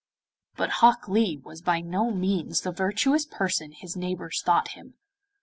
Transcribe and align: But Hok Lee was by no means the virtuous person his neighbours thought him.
But 0.55 0.71
Hok 0.81 1.07
Lee 1.07 1.37
was 1.45 1.61
by 1.61 1.79
no 1.79 2.09
means 2.09 2.61
the 2.61 2.71
virtuous 2.71 3.23
person 3.27 3.71
his 3.71 3.95
neighbours 3.95 4.41
thought 4.43 4.69
him. 4.69 4.95